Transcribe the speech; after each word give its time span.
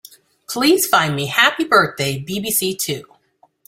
Please 0.49 0.87
find 0.87 1.15
me 1.15 1.27
Happy 1.27 1.63
Birthday 1.63 2.17
BBC 2.25 2.75
Two. 2.75 3.03